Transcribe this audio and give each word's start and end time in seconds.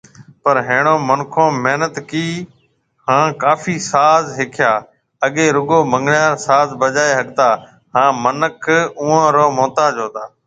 پر 0.43 0.55
ۿيڻون 0.67 0.97
منکون 1.09 1.49
محنت 1.63 1.95
ڪي 2.09 2.27
هان 3.05 3.25
ڪافي 3.41 3.75
ساز 3.91 4.21
ۿيکيا، 4.37 4.71
اگي 5.25 5.45
رُگو 5.57 5.79
منڱڻهار 5.91 6.33
ساز 6.47 6.67
بجائي 6.81 7.13
ۿگتا 7.19 7.47
هان 7.93 8.11
منک 8.23 8.59
اوئون 9.01 9.23
را 9.35 9.45
محتاج 9.57 9.93
هوتا 10.03 10.23